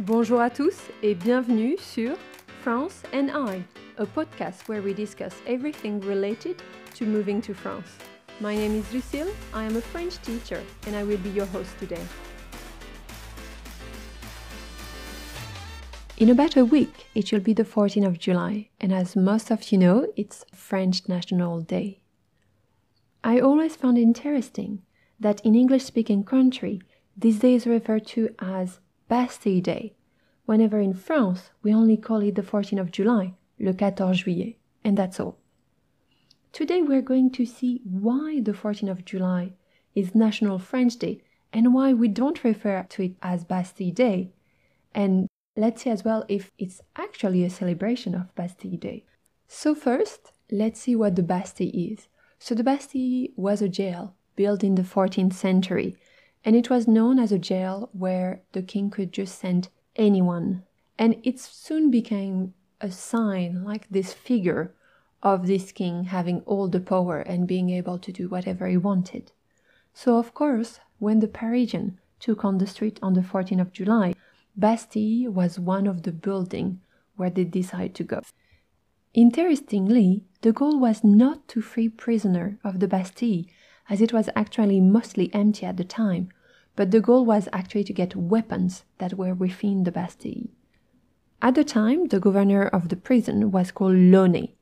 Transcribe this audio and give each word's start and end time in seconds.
Bonjour 0.00 0.40
à 0.40 0.48
tous 0.48 0.76
et 1.02 1.16
bienvenue 1.16 1.76
sur 1.76 2.16
France 2.60 3.02
and 3.12 3.30
I, 3.34 3.64
a 3.96 4.06
podcast 4.06 4.68
where 4.68 4.80
we 4.80 4.94
discuss 4.94 5.34
everything 5.44 5.98
related 5.98 6.62
to 6.94 7.04
moving 7.04 7.40
to 7.40 7.52
France. 7.52 7.98
My 8.40 8.54
name 8.54 8.78
is 8.78 8.92
Lucille, 8.92 9.34
I 9.52 9.64
am 9.64 9.76
a 9.76 9.80
French 9.80 10.22
teacher, 10.22 10.62
and 10.86 10.94
I 10.94 11.02
will 11.02 11.18
be 11.18 11.30
your 11.30 11.46
host 11.46 11.76
today. 11.80 12.00
In 16.18 16.30
about 16.30 16.56
a 16.56 16.64
week, 16.64 17.08
it 17.16 17.32
will 17.32 17.40
be 17.40 17.52
the 17.52 17.64
14th 17.64 18.06
of 18.06 18.20
July, 18.20 18.68
and 18.80 18.92
as 18.92 19.16
most 19.16 19.50
of 19.50 19.72
you 19.72 19.78
know, 19.78 20.06
it's 20.14 20.44
French 20.54 21.08
National 21.08 21.60
Day. 21.60 21.98
I 23.24 23.40
always 23.40 23.74
found 23.74 23.98
interesting 23.98 24.82
that 25.18 25.44
in 25.44 25.56
English 25.56 25.82
speaking 25.82 26.22
country, 26.22 26.82
this 27.16 27.40
day 27.40 27.54
is 27.54 27.66
referred 27.66 28.06
to 28.06 28.32
as 28.38 28.78
Bastille 29.08 29.62
Day, 29.62 29.94
whenever 30.44 30.80
in 30.80 30.92
France 30.92 31.50
we 31.62 31.72
only 31.72 31.96
call 31.96 32.20
it 32.20 32.34
the 32.34 32.42
14th 32.42 32.80
of 32.80 32.92
July, 32.92 33.34
le 33.58 33.72
14 33.72 34.12
juillet, 34.12 34.56
and 34.84 34.98
that's 34.98 35.18
all. 35.18 35.38
Today 36.52 36.82
we're 36.82 37.02
going 37.02 37.30
to 37.32 37.46
see 37.46 37.80
why 37.84 38.40
the 38.40 38.52
14th 38.52 38.90
of 38.90 39.04
July 39.06 39.52
is 39.94 40.14
National 40.14 40.58
French 40.58 40.96
Day 40.96 41.22
and 41.54 41.72
why 41.72 41.94
we 41.94 42.08
don't 42.08 42.44
refer 42.44 42.84
to 42.90 43.02
it 43.02 43.12
as 43.22 43.44
Bastille 43.44 43.92
Day. 43.92 44.30
And 44.94 45.26
let's 45.56 45.82
see 45.82 45.90
as 45.90 46.04
well 46.04 46.24
if 46.28 46.50
it's 46.58 46.82
actually 46.96 47.44
a 47.44 47.50
celebration 47.50 48.14
of 48.14 48.34
Bastille 48.34 48.76
Day. 48.76 49.04
So, 49.46 49.74
first, 49.74 50.32
let's 50.50 50.80
see 50.80 50.94
what 50.94 51.16
the 51.16 51.22
Bastille 51.22 51.70
is. 51.72 52.08
So, 52.38 52.54
the 52.54 52.64
Bastille 52.64 53.28
was 53.36 53.62
a 53.62 53.68
jail 53.68 54.14
built 54.36 54.62
in 54.62 54.74
the 54.74 54.82
14th 54.82 55.32
century, 55.32 55.96
and 56.44 56.54
it 56.56 56.70
was 56.70 56.88
known 56.88 57.18
as 57.18 57.32
a 57.32 57.38
jail 57.38 57.90
where 57.92 58.42
the 58.52 58.62
king 58.62 58.90
could 58.90 59.12
just 59.12 59.38
send 59.38 59.68
anyone. 59.96 60.62
And 60.98 61.16
it 61.22 61.38
soon 61.38 61.90
became 61.90 62.54
a 62.80 62.90
sign, 62.90 63.64
like 63.64 63.88
this 63.88 64.12
figure 64.12 64.74
of 65.22 65.46
this 65.46 65.72
king 65.72 66.04
having 66.04 66.40
all 66.42 66.68
the 66.68 66.80
power 66.80 67.20
and 67.20 67.48
being 67.48 67.70
able 67.70 67.98
to 67.98 68.12
do 68.12 68.28
whatever 68.28 68.68
he 68.68 68.76
wanted. 68.76 69.32
So, 69.92 70.18
of 70.18 70.32
course, 70.32 70.80
when 70.98 71.20
the 71.20 71.28
Parisian 71.28 71.98
took 72.20 72.44
on 72.44 72.58
the 72.58 72.66
street 72.66 72.98
on 73.02 73.14
the 73.14 73.20
14th 73.20 73.60
of 73.60 73.72
July, 73.72 74.14
Bastille 74.56 75.30
was 75.30 75.58
one 75.58 75.86
of 75.86 76.02
the 76.02 76.12
buildings 76.12 76.78
where 77.16 77.30
they 77.30 77.44
decided 77.44 77.94
to 77.96 78.04
go. 78.04 78.22
Interestingly, 79.14 80.24
the 80.42 80.52
goal 80.52 80.78
was 80.78 81.02
not 81.02 81.48
to 81.48 81.60
free 81.60 81.88
prisoner 81.88 82.58
of 82.62 82.78
the 82.78 82.86
Bastille, 82.86 83.44
as 83.88 84.00
it 84.00 84.12
was 84.12 84.28
actually 84.36 84.80
mostly 84.80 85.32
empty 85.34 85.66
at 85.66 85.76
the 85.76 85.84
time, 85.84 86.28
but 86.76 86.90
the 86.90 87.00
goal 87.00 87.24
was 87.24 87.48
actually 87.52 87.84
to 87.84 87.92
get 87.92 88.14
weapons 88.14 88.84
that 88.98 89.14
were 89.14 89.34
within 89.34 89.84
the 89.84 89.92
Bastille. 89.92 90.48
At 91.40 91.54
the 91.54 91.64
time, 91.64 92.08
the 92.08 92.20
governor 92.20 92.66
of 92.66 92.88
the 92.88 92.96
prison 92.96 93.50
was 93.50 93.70
called 93.70 93.96
Launay, 93.96 94.52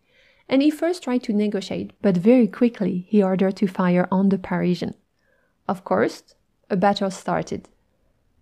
and 0.49 0.63
he 0.63 0.71
first 0.71 1.03
tried 1.03 1.23
to 1.25 1.33
negotiate, 1.33 1.93
but 2.03 2.17
very 2.17 2.47
quickly 2.47 3.07
he 3.09 3.23
ordered 3.23 3.57
to 3.57 3.67
fire 3.67 4.07
on 4.11 4.29
the 4.29 4.39
Parisian. 4.39 4.95
Of 5.69 5.85
course, 5.85 6.35
a 6.71 6.77
battle 6.77 7.11
started. 7.11 7.69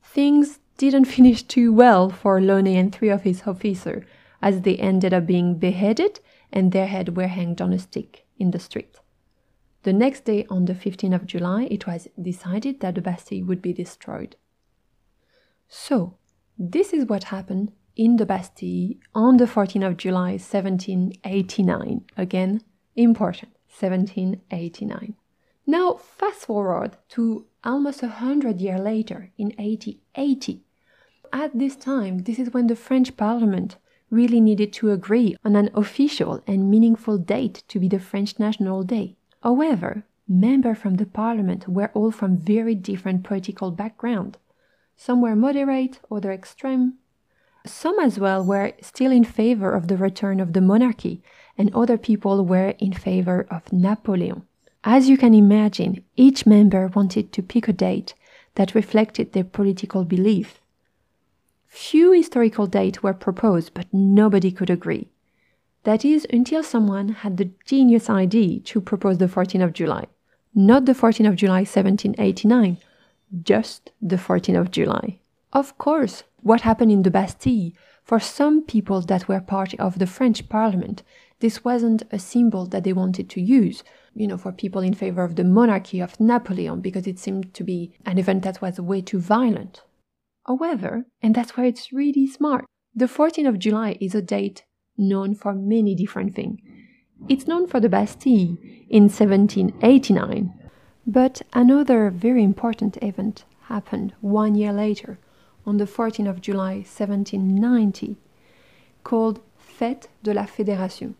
Things 0.02 0.60
didn't 0.76 1.04
finish 1.16 1.42
too 1.42 1.72
well 1.72 2.10
for 2.10 2.40
Launay 2.40 2.76
and 2.76 2.94
three 2.94 3.10
of 3.10 3.22
his 3.22 3.42
officers, 3.46 4.04
as 4.42 4.60
they 4.60 4.76
ended 4.76 5.14
up 5.14 5.26
being 5.26 5.54
beheaded 5.58 6.20
and 6.52 6.70
their 6.70 6.86
heads 6.86 7.10
were 7.10 7.26
hanged 7.26 7.60
on 7.60 7.72
a 7.72 7.78
stick 7.78 8.26
in 8.38 8.52
the 8.52 8.58
street. 8.58 8.96
The 9.84 9.92
next 9.92 10.24
day, 10.24 10.46
on 10.48 10.64
the 10.64 10.72
15th 10.72 11.14
of 11.14 11.26
July, 11.26 11.68
it 11.70 11.86
was 11.86 12.08
decided 12.20 12.80
that 12.80 12.94
the 12.94 13.02
Bastille 13.02 13.44
would 13.44 13.60
be 13.60 13.74
destroyed. 13.74 14.34
So, 15.68 16.16
this 16.58 16.94
is 16.94 17.04
what 17.04 17.24
happened 17.24 17.70
in 17.94 18.16
the 18.16 18.24
Bastille 18.24 18.94
on 19.14 19.36
the 19.36 19.44
14th 19.44 19.86
of 19.86 19.96
July 19.98 20.38
1789. 20.40 22.02
Again, 22.16 22.62
important, 22.96 23.52
1789. 23.68 25.16
Now, 25.66 25.94
fast 25.96 26.46
forward 26.46 26.96
to 27.10 27.44
almost 27.62 28.02
a 28.02 28.08
hundred 28.08 28.62
years 28.62 28.80
later, 28.80 29.32
in 29.36 29.48
1880. 29.58 30.64
At 31.30 31.58
this 31.58 31.76
time, 31.76 32.20
this 32.20 32.38
is 32.38 32.54
when 32.54 32.68
the 32.68 32.76
French 32.76 33.18
Parliament 33.18 33.76
really 34.08 34.40
needed 34.40 34.72
to 34.74 34.92
agree 34.92 35.36
on 35.44 35.56
an 35.56 35.68
official 35.74 36.42
and 36.46 36.70
meaningful 36.70 37.18
date 37.18 37.64
to 37.68 37.78
be 37.78 37.88
the 37.88 37.98
French 37.98 38.38
National 38.38 38.82
Day. 38.82 39.16
However, 39.44 40.04
members 40.26 40.78
from 40.78 40.94
the 40.94 41.06
Parliament 41.06 41.68
were 41.68 41.90
all 41.94 42.10
from 42.10 42.38
very 42.38 42.74
different 42.74 43.22
political 43.22 43.70
background. 43.70 44.38
Some 44.96 45.20
were 45.20 45.36
moderate, 45.36 46.00
other 46.10 46.32
extreme, 46.32 46.94
some 47.66 47.98
as 47.98 48.18
well 48.18 48.44
were 48.44 48.72
still 48.82 49.10
in 49.10 49.24
favor 49.24 49.72
of 49.72 49.88
the 49.88 49.96
return 49.96 50.38
of 50.38 50.52
the 50.52 50.60
monarchy, 50.60 51.22
and 51.56 51.74
other 51.74 51.96
people 51.96 52.44
were 52.44 52.74
in 52.78 52.92
favor 52.92 53.46
of 53.50 53.72
Napoleon. 53.72 54.42
As 54.82 55.08
you 55.08 55.16
can 55.16 55.32
imagine, 55.32 56.04
each 56.14 56.44
member 56.44 56.88
wanted 56.88 57.32
to 57.32 57.42
pick 57.42 57.68
a 57.68 57.72
date 57.72 58.14
that 58.56 58.74
reflected 58.74 59.32
their 59.32 59.44
political 59.44 60.04
belief. 60.04 60.60
Few 61.66 62.12
historical 62.12 62.66
dates 62.66 63.02
were 63.02 63.14
proposed, 63.14 63.72
but 63.72 63.92
nobody 63.92 64.50
could 64.52 64.68
agree. 64.68 65.08
That 65.84 66.04
is, 66.04 66.26
until 66.32 66.62
someone 66.62 67.08
had 67.10 67.36
the 67.36 67.50
genius 67.66 68.08
idea 68.10 68.60
to 68.60 68.80
propose 68.80 69.18
the 69.18 69.26
14th 69.26 69.64
of 69.64 69.72
July. 69.74 70.06
Not 70.54 70.86
the 70.86 70.92
14th 70.92 71.28
of 71.28 71.36
July 71.36 71.60
1789, 71.60 72.78
just 73.42 73.90
the 74.00 74.16
14th 74.16 74.60
of 74.60 74.70
July. 74.70 75.18
Of 75.52 75.76
course, 75.76 76.24
what 76.42 76.62
happened 76.62 76.90
in 76.90 77.02
the 77.02 77.10
Bastille, 77.10 77.72
for 78.02 78.18
some 78.18 78.62
people 78.62 79.02
that 79.02 79.28
were 79.28 79.40
part 79.40 79.74
of 79.74 79.98
the 79.98 80.06
French 80.06 80.48
parliament, 80.48 81.02
this 81.40 81.64
wasn't 81.64 82.02
a 82.10 82.18
symbol 82.18 82.64
that 82.66 82.84
they 82.84 82.92
wanted 82.92 83.28
to 83.30 83.40
use, 83.40 83.82
you 84.14 84.26
know, 84.26 84.38
for 84.38 84.52
people 84.52 84.80
in 84.80 84.94
favor 84.94 85.22
of 85.22 85.36
the 85.36 85.44
monarchy 85.44 86.00
of 86.00 86.18
Napoleon, 86.18 86.80
because 86.80 87.06
it 87.06 87.18
seemed 87.18 87.52
to 87.52 87.64
be 87.64 87.92
an 88.06 88.18
event 88.18 88.42
that 88.44 88.62
was 88.62 88.80
way 88.80 89.02
too 89.02 89.18
violent. 89.18 89.82
However, 90.46 91.04
and 91.20 91.34
that's 91.34 91.56
why 91.56 91.66
it's 91.66 91.92
really 91.92 92.26
smart, 92.26 92.64
the 92.94 93.06
14th 93.06 93.48
of 93.48 93.58
July 93.58 93.98
is 94.00 94.14
a 94.14 94.22
date 94.22 94.64
known 94.96 95.34
for 95.34 95.54
many 95.54 95.94
different 95.94 96.34
things. 96.34 96.60
It's 97.28 97.46
known 97.46 97.66
for 97.66 97.80
the 97.80 97.88
Bastille 97.88 98.58
in 98.90 99.04
1789, 99.04 100.52
but 101.06 101.42
another 101.52 102.10
very 102.10 102.42
important 102.42 102.98
event 103.02 103.44
happened 103.62 104.14
one 104.20 104.54
year 104.54 104.72
later 104.72 105.18
on 105.66 105.78
the 105.78 105.86
14th 105.86 106.28
of 106.28 106.40
July 106.40 106.74
1790, 106.74 108.16
called 109.02 109.40
Fête 109.58 110.08
de 110.22 110.34
la 110.34 110.44
Fédération. 110.44 111.14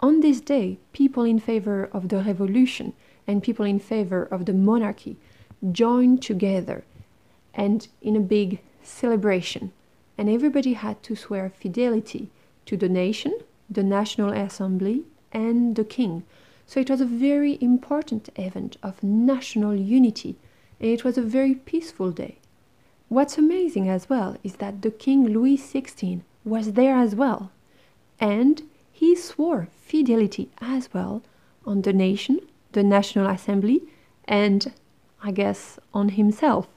On 0.00 0.20
this 0.20 0.40
day, 0.40 0.78
people 0.92 1.24
in 1.24 1.38
favor 1.38 1.88
of 1.92 2.08
the 2.08 2.22
revolution 2.22 2.94
and 3.26 3.42
people 3.42 3.66
in 3.66 3.78
favor 3.78 4.24
of 4.24 4.46
the 4.46 4.54
monarchy 4.54 5.18
joined 5.70 6.22
together 6.22 6.84
and 7.52 7.88
in 8.00 8.16
a 8.16 8.20
big 8.20 8.60
celebration, 8.82 9.72
and 10.16 10.30
everybody 10.30 10.72
had 10.72 11.02
to 11.02 11.14
swear 11.14 11.50
fidelity 11.50 12.30
to 12.66 12.76
the 12.76 12.88
nation, 12.88 13.38
the 13.68 13.82
National 13.82 14.30
Assembly, 14.32 15.04
and 15.32 15.76
the 15.76 15.84
king. 15.84 16.24
So 16.66 16.80
it 16.80 16.90
was 16.90 17.00
a 17.00 17.06
very 17.06 17.58
important 17.60 18.28
event 18.36 18.76
of 18.82 19.02
national 19.02 19.74
unity, 19.74 20.36
and 20.78 20.90
it 20.90 21.04
was 21.04 21.18
a 21.18 21.22
very 21.22 21.54
peaceful 21.54 22.10
day. 22.10 22.38
What's 23.08 23.38
amazing 23.38 23.88
as 23.88 24.08
well 24.08 24.36
is 24.44 24.56
that 24.56 24.82
the 24.82 24.90
King 24.90 25.26
Louis 25.26 25.56
XVI 25.56 26.22
was 26.44 26.74
there 26.74 26.96
as 26.96 27.14
well, 27.14 27.50
and 28.20 28.62
he 28.92 29.16
swore 29.16 29.68
fidelity 29.80 30.50
as 30.60 30.92
well 30.94 31.22
on 31.66 31.82
the 31.82 31.92
nation, 31.92 32.40
the 32.72 32.84
National 32.84 33.26
Assembly, 33.26 33.80
and 34.26 34.72
I 35.22 35.32
guess 35.32 35.78
on 35.92 36.10
himself. 36.10 36.68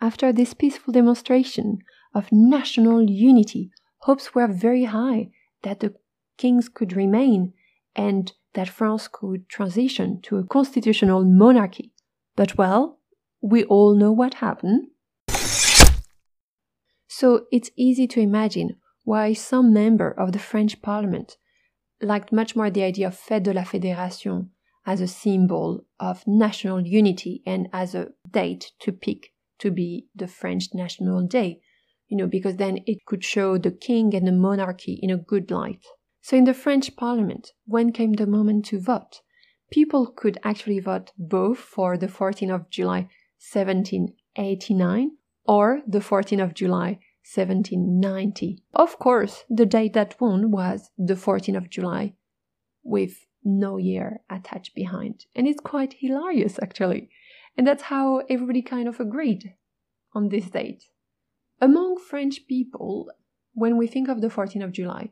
After 0.00 0.32
this 0.32 0.54
peaceful 0.54 0.92
demonstration 0.92 1.82
of 2.14 2.32
national 2.32 3.02
unity, 3.10 3.70
hopes 4.00 4.34
were 4.34 4.46
very 4.46 4.84
high 4.84 5.30
that 5.62 5.80
the 5.80 5.94
kings 6.36 6.68
could 6.68 6.94
remain 6.94 7.52
and 7.94 8.32
that 8.54 8.68
France 8.68 9.08
could 9.08 9.48
transition 9.48 10.20
to 10.22 10.36
a 10.36 10.44
constitutional 10.44 11.24
monarchy. 11.24 11.92
But 12.36 12.56
well, 12.56 13.00
we 13.40 13.64
all 13.64 13.94
know 13.94 14.12
what 14.12 14.34
happened. 14.34 14.88
So 17.08 17.46
it's 17.50 17.70
easy 17.76 18.06
to 18.08 18.20
imagine 18.20 18.76
why 19.04 19.32
some 19.32 19.72
member 19.72 20.10
of 20.10 20.32
the 20.32 20.38
French 20.38 20.80
parliament 20.82 21.36
liked 22.00 22.32
much 22.32 22.54
more 22.54 22.70
the 22.70 22.84
idea 22.84 23.08
of 23.08 23.18
Fête 23.18 23.42
de 23.42 23.52
la 23.52 23.62
Fédération 23.62 24.48
as 24.86 25.00
a 25.00 25.08
symbol 25.08 25.84
of 25.98 26.26
national 26.26 26.86
unity 26.86 27.42
and 27.44 27.68
as 27.72 27.94
a 27.94 28.08
date 28.30 28.72
to 28.80 28.92
pick 28.92 29.32
to 29.58 29.70
be 29.70 30.06
the 30.14 30.28
French 30.28 30.66
National 30.72 31.26
Day, 31.26 31.60
you 32.08 32.16
know, 32.16 32.26
because 32.26 32.56
then 32.56 32.78
it 32.86 33.04
could 33.06 33.24
show 33.24 33.58
the 33.58 33.70
king 33.70 34.14
and 34.14 34.26
the 34.26 34.32
monarchy 34.32 34.98
in 35.02 35.10
a 35.10 35.16
good 35.16 35.50
light. 35.50 35.84
So 36.20 36.36
in 36.36 36.44
the 36.44 36.54
French 36.54 36.96
parliament, 36.96 37.52
when 37.66 37.92
came 37.92 38.14
the 38.14 38.26
moment 38.26 38.64
to 38.66 38.80
vote, 38.80 39.20
people 39.70 40.06
could 40.06 40.38
actually 40.42 40.80
vote 40.80 41.12
both 41.16 41.58
for 41.58 41.96
the 41.96 42.08
14th 42.08 42.54
of 42.54 42.70
July 42.70 43.08
1789 43.52 45.10
or 45.44 45.80
the 45.86 46.00
14th 46.00 46.42
of 46.42 46.54
July 46.54 46.98
1790. 47.34 48.62
Of 48.74 48.98
course, 48.98 49.44
the 49.48 49.66
date 49.66 49.92
that 49.92 50.20
won 50.20 50.50
was 50.50 50.90
the 50.96 51.14
14th 51.14 51.56
of 51.56 51.70
July, 51.70 52.14
with 52.82 53.26
no 53.44 53.76
year 53.76 54.20
attached 54.30 54.74
behind. 54.74 55.26
And 55.34 55.46
it's 55.46 55.60
quite 55.60 55.96
hilarious, 56.00 56.58
actually. 56.62 57.10
And 57.56 57.66
that's 57.66 57.84
how 57.84 58.22
everybody 58.30 58.62
kind 58.62 58.88
of 58.88 59.00
agreed 59.00 59.54
on 60.14 60.28
this 60.28 60.50
date. 60.50 60.84
Among 61.60 61.98
French 61.98 62.46
people, 62.46 63.10
when 63.52 63.76
we 63.76 63.86
think 63.86 64.08
of 64.08 64.20
the 64.20 64.28
14th 64.28 64.64
of 64.64 64.72
July, 64.72 65.10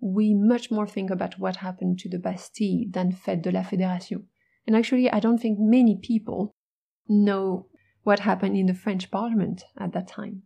we 0.00 0.34
much 0.34 0.70
more 0.70 0.86
think 0.86 1.10
about 1.10 1.38
what 1.38 1.56
happened 1.56 1.98
to 2.00 2.08
the 2.08 2.18
Bastille 2.18 2.84
than 2.90 3.12
Fête 3.12 3.42
de 3.42 3.50
la 3.50 3.62
Fédération. 3.62 4.24
And 4.66 4.76
actually, 4.76 5.10
I 5.10 5.20
don't 5.20 5.38
think 5.38 5.58
many 5.58 5.98
people 6.00 6.54
know 7.08 7.66
what 8.02 8.20
happened 8.20 8.56
in 8.56 8.66
the 8.66 8.74
French 8.74 9.10
Parliament 9.10 9.64
at 9.78 9.92
that 9.92 10.08
time. 10.08 10.42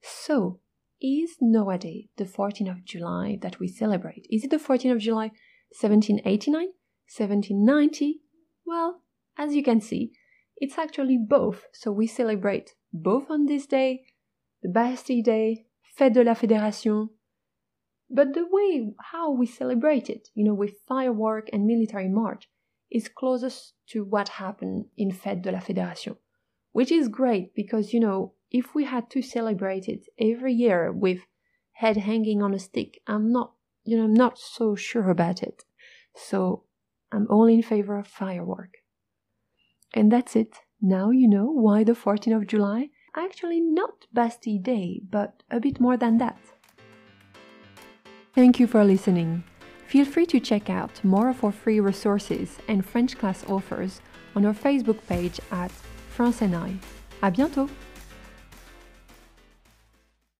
So, 0.00 0.60
is 1.00 1.36
Noa 1.40 1.78
Day 1.78 2.08
the 2.16 2.24
14th 2.24 2.70
of 2.70 2.84
July 2.84 3.38
that 3.42 3.58
we 3.58 3.68
celebrate? 3.68 4.26
Is 4.30 4.44
it 4.44 4.50
the 4.50 4.56
14th 4.58 4.92
of 4.92 4.98
July 4.98 5.30
1789? 5.70 6.68
1790? 7.16 8.20
Well, 8.64 9.02
as 9.36 9.54
you 9.54 9.62
can 9.62 9.80
see, 9.80 10.12
it's 10.56 10.78
actually 10.78 11.18
both. 11.18 11.66
So 11.72 11.90
we 11.90 12.06
celebrate 12.06 12.74
both 12.92 13.30
on 13.30 13.46
this 13.46 13.66
day, 13.66 14.02
the 14.62 14.68
Bastille 14.68 15.22
Day, 15.22 15.66
Fête 15.98 16.12
de 16.12 16.22
la 16.22 16.34
Fédération. 16.34 17.08
But 18.10 18.34
the 18.34 18.46
way 18.50 18.94
how 19.12 19.30
we 19.30 19.46
celebrate 19.46 20.08
it, 20.08 20.28
you 20.34 20.44
know, 20.44 20.54
with 20.54 20.80
firework 20.86 21.50
and 21.52 21.66
military 21.66 22.08
march, 22.08 22.48
is 22.90 23.08
closest 23.08 23.74
to 23.88 24.04
what 24.04 24.28
happened 24.28 24.86
in 24.96 25.12
Fête 25.12 25.42
de 25.42 25.52
la 25.52 25.58
Fédération, 25.58 26.16
which 26.72 26.90
is 26.90 27.08
great 27.08 27.54
because, 27.54 27.92
you 27.92 28.00
know, 28.00 28.32
if 28.50 28.74
we 28.74 28.84
had 28.84 29.10
to 29.10 29.20
celebrate 29.20 29.88
it 29.88 30.06
every 30.18 30.54
year 30.54 30.90
with 30.90 31.20
head 31.72 31.98
hanging 31.98 32.42
on 32.42 32.54
a 32.54 32.58
stick, 32.58 33.00
I'm 33.06 33.30
not, 33.30 33.52
you 33.84 33.96
know, 33.96 34.04
I'm 34.04 34.14
not 34.14 34.38
so 34.38 34.74
sure 34.74 35.10
about 35.10 35.42
it. 35.42 35.64
So 36.14 36.64
I'm 37.12 37.26
all 37.30 37.46
in 37.46 37.62
favor 37.62 37.98
of 37.98 38.06
firework. 38.06 38.78
And 39.94 40.10
that's 40.10 40.34
it. 40.34 40.56
Now 40.80 41.10
you 41.10 41.28
know 41.28 41.46
why 41.46 41.84
the 41.84 41.92
14th 41.92 42.36
of 42.36 42.46
July? 42.46 42.90
Actually, 43.16 43.60
not 43.60 44.06
Bastille 44.12 44.58
Day, 44.58 45.00
but 45.10 45.42
a 45.50 45.60
bit 45.60 45.80
more 45.80 45.96
than 45.96 46.18
that. 46.18 46.38
Thank 48.34 48.60
you 48.60 48.66
for 48.66 48.84
listening. 48.84 49.42
Feel 49.86 50.04
free 50.04 50.26
to 50.26 50.38
check 50.38 50.68
out 50.70 51.02
more 51.02 51.30
of 51.30 51.42
our 51.42 51.52
free 51.52 51.80
resources 51.80 52.58
and 52.68 52.84
French 52.84 53.16
class 53.18 53.44
offers 53.48 54.00
on 54.36 54.44
our 54.44 54.54
Facebook 54.54 54.98
page 55.08 55.40
at 55.50 55.70
France 56.10 56.42
and 56.42 56.54
I. 56.54 56.76
À 57.22 57.34
bientôt! 57.34 57.68